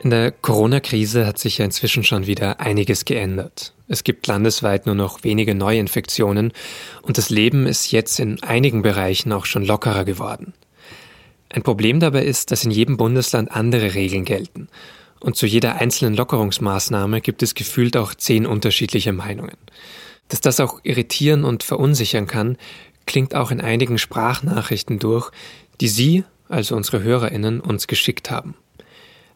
[0.00, 3.74] In der Corona-Krise hat sich ja inzwischen schon wieder einiges geändert.
[3.88, 6.52] Es gibt landesweit nur noch wenige Neuinfektionen
[7.02, 10.54] und das Leben ist jetzt in einigen Bereichen auch schon lockerer geworden.
[11.50, 14.68] Ein Problem dabei ist, dass in jedem Bundesland andere Regeln gelten.
[15.18, 19.56] Und zu jeder einzelnen Lockerungsmaßnahme gibt es gefühlt auch zehn unterschiedliche Meinungen.
[20.28, 22.56] Dass das auch irritieren und verunsichern kann,
[23.06, 25.32] klingt auch in einigen Sprachnachrichten durch,
[25.80, 28.54] die Sie, also unsere Hörerinnen, uns geschickt haben.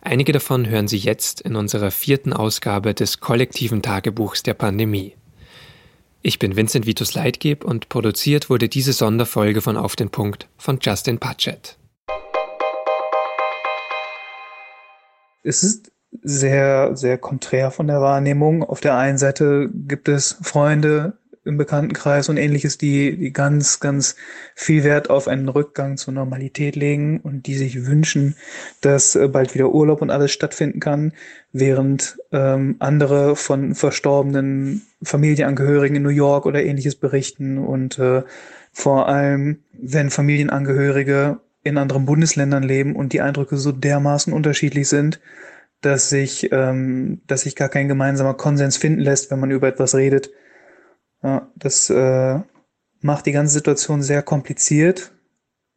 [0.05, 5.15] Einige davon hören Sie jetzt in unserer vierten Ausgabe des kollektiven Tagebuchs der Pandemie.
[6.23, 10.80] Ich bin Vincent Vitus Leitgeb und produziert wurde diese Sonderfolge von Auf den Punkt von
[10.83, 11.79] Justin Patchett.
[15.45, 18.65] Es ist sehr, sehr konträr von der Wahrnehmung.
[18.65, 24.16] Auf der einen Seite gibt es Freunde im Bekanntenkreis und ähnliches, die, die ganz, ganz
[24.55, 28.37] viel Wert auf einen Rückgang zur Normalität legen und die sich wünschen,
[28.80, 31.12] dass äh, bald wieder Urlaub und alles stattfinden kann,
[31.52, 38.23] während ähm, andere von verstorbenen Familienangehörigen in New York oder ähnliches berichten und äh,
[38.73, 45.20] vor allem, wenn Familienangehörige in anderen Bundesländern leben und die Eindrücke so dermaßen unterschiedlich sind,
[45.80, 49.95] dass sich, ähm, dass sich gar kein gemeinsamer Konsens finden lässt, wenn man über etwas
[49.95, 50.30] redet.
[51.23, 52.40] Ja, das äh,
[53.01, 55.12] macht die ganze Situation sehr kompliziert,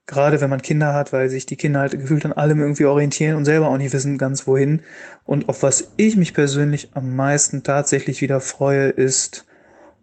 [0.07, 3.35] gerade wenn man Kinder hat, weil sich die Kinder halt gefühlt an allem irgendwie orientieren
[3.35, 4.81] und selber auch nicht wissen ganz wohin.
[5.23, 9.45] Und auf was ich mich persönlich am meisten tatsächlich wieder freue, ist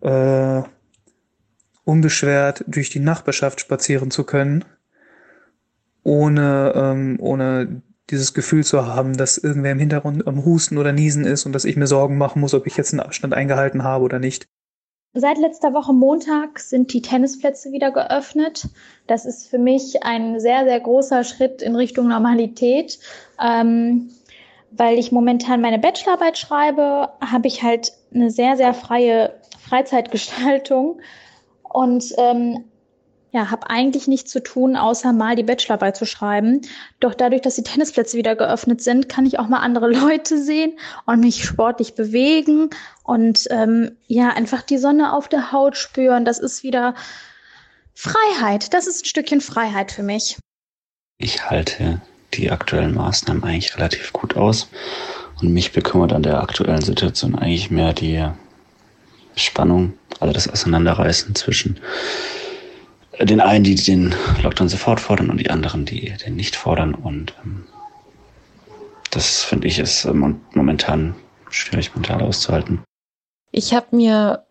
[0.01, 0.63] äh,
[1.85, 4.65] unbeschwert durch die Nachbarschaft spazieren zu können
[6.03, 11.25] ohne, ähm, ohne dieses Gefühl zu haben, dass irgendwer im Hintergrund am Husten oder Niesen
[11.25, 14.05] ist und dass ich mir Sorgen machen muss, ob ich jetzt einen Abstand eingehalten habe
[14.05, 14.49] oder nicht.
[15.15, 18.69] Seit letzter Woche Montag sind die Tennisplätze wieder geöffnet.
[19.07, 22.99] Das ist für mich ein sehr, sehr großer Schritt in Richtung Normalität.
[23.39, 24.11] Ähm,
[24.71, 31.01] weil ich momentan meine Bachelorarbeit schreibe, habe ich halt eine sehr, sehr freie Freizeitgestaltung.
[31.63, 32.65] Und ähm,
[33.33, 36.61] ja, habe eigentlich nichts zu tun, außer mal die Bachelorarbeit zu schreiben.
[37.01, 40.79] Doch dadurch, dass die Tennisplätze wieder geöffnet sind, kann ich auch mal andere Leute sehen
[41.07, 42.69] und mich sportlich bewegen
[43.03, 46.27] und ähm, ja, einfach die Sonne auf der Haut spüren.
[46.27, 46.95] Das ist wieder
[47.95, 48.75] Freiheit.
[48.75, 50.37] Das ist ein Stückchen Freiheit für mich.
[51.19, 52.03] Ich halte
[52.35, 54.69] die aktuellen Maßnahmen eigentlich relativ gut aus.
[55.41, 58.29] Und mich bekümmert an der aktuellen Situation eigentlich mehr die
[59.35, 61.81] Spannung, also das Auseinanderreißen zwischen
[63.21, 66.95] den einen, die den Lockdown sofort fordern und die anderen, die den nicht fordern.
[66.95, 67.65] Und ähm,
[69.11, 71.15] das finde ich ist äh, momentan
[71.51, 72.83] schwierig mental auszuhalten.
[73.51, 74.47] Ich habe mir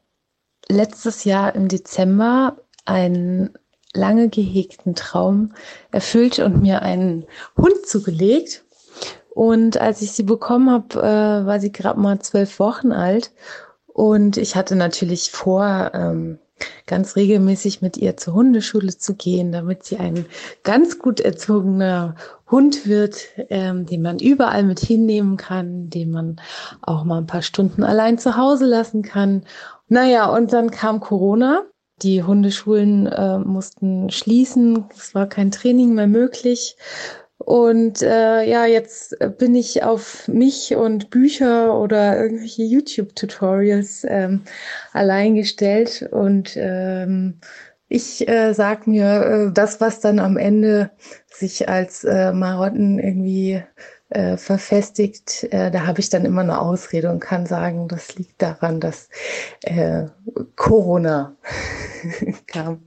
[0.70, 3.58] letztes Jahr im Dezember einen
[3.94, 5.54] lange gehegten Traum
[5.92, 7.26] erfüllt und mir einen
[7.58, 8.64] Hund zugelegt.
[9.34, 13.32] Und als ich sie bekommen habe, äh, war sie gerade mal zwölf Wochen alt.
[13.88, 16.40] Und ich hatte natürlich vor, ähm,
[16.88, 20.26] ganz regelmäßig mit ihr zur Hundeschule zu gehen, damit sie ein
[20.64, 22.16] ganz gut erzogener
[22.50, 23.16] Hund wird,
[23.50, 26.42] ähm, den man überall mit hinnehmen kann, den man
[26.82, 29.44] auch mal ein paar Stunden allein zu Hause lassen kann.
[29.88, 31.64] Naja, und dann kam Corona.
[32.02, 34.86] Die Hundeschulen äh, mussten schließen.
[34.98, 36.76] Es war kein Training mehr möglich.
[37.46, 44.42] Und äh, ja, jetzt bin ich auf mich und Bücher oder irgendwelche YouTube-Tutorials ähm,
[44.94, 46.08] allein gestellt.
[46.12, 47.40] Und ähm,
[47.88, 50.92] ich äh, sag mir, äh, das, was dann am Ende
[51.30, 53.64] sich als äh, Marotten irgendwie
[54.10, 58.42] äh, verfestigt, äh, da habe ich dann immer eine Ausrede und kann sagen, das liegt
[58.42, 59.10] daran, dass
[59.62, 60.06] äh,
[60.56, 61.36] Corona
[62.48, 62.84] kam.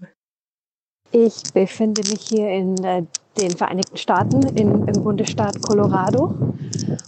[1.11, 3.05] Ich befinde mich hier in äh,
[3.39, 6.35] den Vereinigten Staaten in, im Bundesstaat Colorado.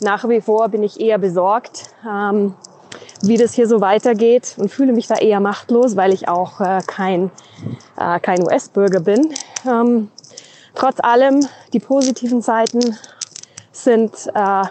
[0.00, 2.54] Nach wie vor bin ich eher besorgt, ähm,
[3.22, 6.80] wie das hier so weitergeht und fühle mich da eher machtlos, weil ich auch äh,
[6.86, 7.30] kein,
[7.98, 9.32] äh, kein US-Bürger bin.
[9.66, 10.10] Ähm,
[10.74, 12.96] trotz allem, die positiven Seiten
[13.72, 14.62] sind, äh,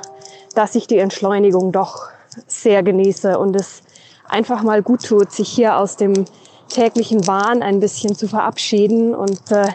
[0.56, 2.10] dass ich die Entschleunigung doch
[2.48, 3.84] sehr genieße und es
[4.28, 6.26] einfach mal gut tut, sich hier aus dem
[6.70, 9.68] täglichen Wahn ein bisschen zu verabschieden und äh,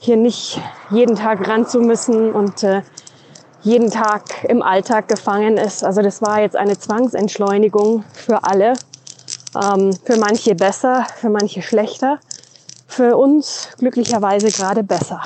[0.00, 0.60] hier nicht
[0.90, 2.82] jeden Tag ran zu müssen und äh,
[3.62, 5.82] jeden Tag im Alltag gefangen ist.
[5.82, 8.74] Also das war jetzt eine Zwangsentschleunigung für alle.
[9.60, 12.20] Ähm, für manche besser, für manche schlechter.
[12.86, 15.22] Für uns glücklicherweise gerade besser.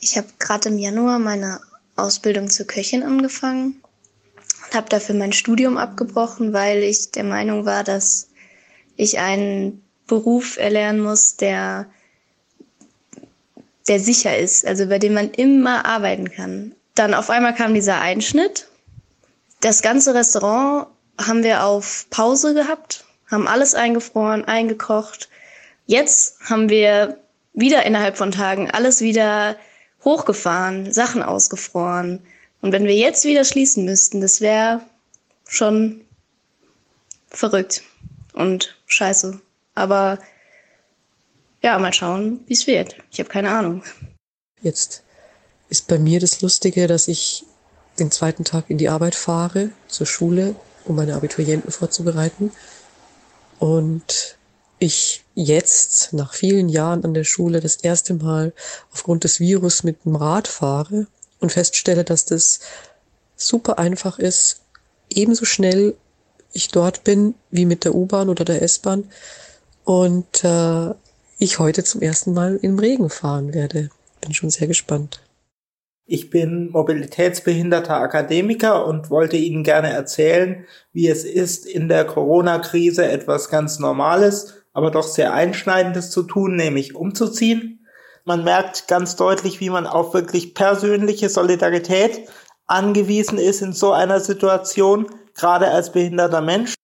[0.00, 1.60] Ich habe gerade im Januar meine
[1.96, 3.80] Ausbildung zur Köchin angefangen
[4.66, 8.28] und habe dafür mein Studium abgebrochen, weil ich der Meinung war, dass
[8.96, 11.86] ich einen Beruf erlernen muss, der
[13.88, 16.74] der sicher ist, also bei dem man immer arbeiten kann.
[16.94, 18.68] Dann auf einmal kam dieser Einschnitt
[19.60, 20.88] Das ganze Restaurant
[21.18, 25.28] haben wir auf Pause gehabt, haben alles eingefroren, eingekocht.
[25.86, 27.18] Jetzt haben wir
[27.52, 29.56] wieder innerhalb von Tagen alles wieder
[30.04, 32.20] hochgefahren, Sachen ausgefroren.
[32.60, 34.80] Und wenn wir jetzt wieder schließen müssten, das wäre
[35.48, 36.00] schon
[37.28, 37.82] verrückt
[38.32, 39.40] und scheiße.
[39.74, 40.18] Aber
[41.64, 42.94] ja, mal schauen, wie es wird.
[43.10, 43.82] Ich habe keine Ahnung.
[44.60, 45.02] Jetzt
[45.70, 47.46] ist bei mir das Lustige, dass ich
[47.98, 52.52] den zweiten Tag in die Arbeit fahre, zur Schule, um meine Abiturienten vorzubereiten.
[53.58, 54.36] Und
[54.78, 58.52] ich jetzt, nach vielen Jahren an der Schule, das erste Mal
[58.92, 61.06] aufgrund des Virus mit dem Rad fahre
[61.40, 62.60] und feststelle, dass das
[63.36, 64.60] super einfach ist,
[65.08, 65.96] ebenso schnell
[66.52, 69.10] ich dort bin wie mit der U-Bahn oder der S-Bahn
[69.84, 70.94] und äh,
[71.38, 73.90] ich heute zum ersten Mal im Regen fahren werde.
[74.20, 75.20] Bin schon sehr gespannt.
[76.06, 83.06] Ich bin mobilitätsbehinderter Akademiker und wollte Ihnen gerne erzählen, wie es ist, in der Corona-Krise
[83.06, 87.86] etwas ganz Normales, aber doch sehr Einschneidendes zu tun, nämlich umzuziehen.
[88.26, 92.28] Man merkt ganz deutlich, wie man auf wirklich persönliche Solidarität
[92.66, 96.74] angewiesen ist in so einer Situation, gerade als behinderter Mensch.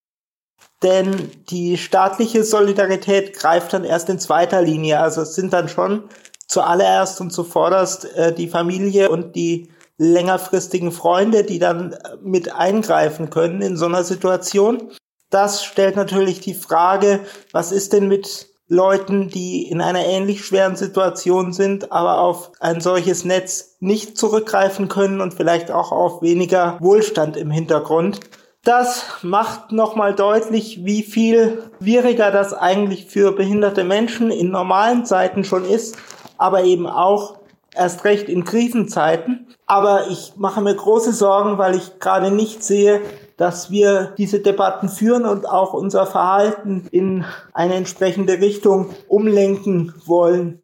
[0.83, 5.01] Denn die staatliche Solidarität greift dann erst in zweiter Linie.
[5.01, 6.05] Also es sind dann schon
[6.47, 13.31] zuallererst und zuvorderst äh, die Familie und die längerfristigen Freunde, die dann äh, mit eingreifen
[13.31, 14.91] können in so einer Situation.
[15.29, 17.21] Das stellt natürlich die Frage,
[17.53, 22.81] was ist denn mit Leuten, die in einer ähnlich schweren Situation sind, aber auf ein
[22.81, 28.21] solches Netz nicht zurückgreifen können und vielleicht auch auf weniger Wohlstand im Hintergrund.
[28.63, 35.45] Das macht nochmal deutlich, wie viel schwieriger das eigentlich für behinderte Menschen in normalen Zeiten
[35.45, 35.97] schon ist,
[36.37, 37.39] aber eben auch
[37.75, 39.47] erst recht in Krisenzeiten.
[39.67, 43.01] Aber ich mache mir große Sorgen, weil ich gerade nicht sehe,
[43.39, 47.25] dass wir diese Debatten führen und auch unser Verhalten in
[47.55, 50.63] eine entsprechende Richtung umlenken wollen.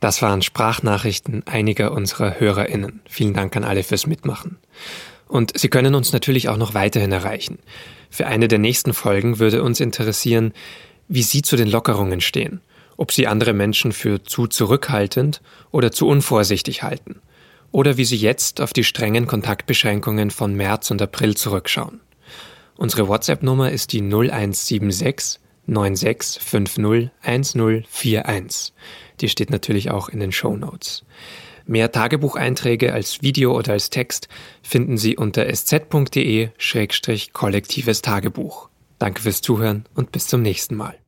[0.00, 3.00] Das waren Sprachnachrichten einiger unserer HörerInnen.
[3.08, 4.58] Vielen Dank an alle fürs Mitmachen.
[5.26, 7.58] Und Sie können uns natürlich auch noch weiterhin erreichen.
[8.10, 10.52] Für eine der nächsten Folgen würde uns interessieren,
[11.08, 12.60] wie Sie zu den Lockerungen stehen,
[12.96, 17.20] ob Sie andere Menschen für zu zurückhaltend oder zu unvorsichtig halten,
[17.72, 22.00] oder wie Sie jetzt auf die strengen Kontaktbeschränkungen von März und April zurückschauen.
[22.76, 28.72] Unsere WhatsApp-Nummer ist die 0176 9650 1041.
[29.20, 31.04] Die steht natürlich auch in den Show Notes.
[31.66, 34.28] Mehr Tagebucheinträge als Video oder als Text
[34.62, 38.70] finden Sie unter sz.de-kollektives Tagebuch.
[38.98, 40.98] Danke fürs Zuhören und bis zum nächsten Mal.